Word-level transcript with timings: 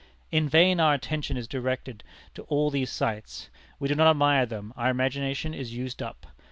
In 0.31 0.49
vain 0.49 0.79
our 0.79 0.95
attention 0.95 1.37
is 1.37 1.47
directed 1.47 2.03
to 2.33 2.41
all 2.49 2.71
these 2.71 2.89
sights; 2.89 3.51
we 3.77 3.87
do 3.87 3.93
not 3.93 4.09
admire 4.09 4.47
them; 4.47 4.73
our 4.75 4.89
imagination 4.89 5.53
is 5.53 5.75
used 5.75 6.01
up. 6.01 6.25